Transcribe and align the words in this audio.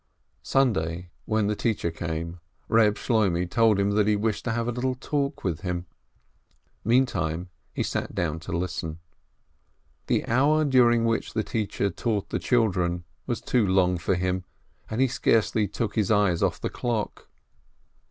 Sunday, 0.41 1.11
when 1.25 1.45
the 1.45 1.55
teacher 1.55 1.91
came, 1.91 2.39
Eeb 2.71 2.95
Shloimeh 2.95 3.47
told 3.47 3.79
him 3.79 3.91
that 3.91 4.07
he 4.07 4.15
wished 4.15 4.43
to 4.45 4.51
have 4.51 4.67
a 4.67 4.71
little 4.71 4.95
talk 4.95 5.43
with 5.43 5.61
him. 5.61 5.85
Mean 6.83 7.05
time 7.05 7.51
he 7.71 7.83
sat 7.83 8.15
down 8.15 8.39
to 8.39 8.51
listen. 8.51 8.97
The 10.07 10.25
hour 10.25 10.65
during 10.65 11.05
which 11.05 11.33
the 11.35 11.43
teacher 11.43 11.91
taught 11.91 12.29
the 12.31 12.39
children 12.39 13.03
was 13.27 13.41
too 13.41 13.67
long 13.67 13.99
for 13.99 14.15
him, 14.15 14.43
and 14.89 14.99
he 15.01 15.07
scarcely 15.07 15.67
took 15.67 15.93
his 15.95 16.09
eyes 16.09 16.41
off 16.41 16.59
the 16.59 16.71
clock. 16.71 17.27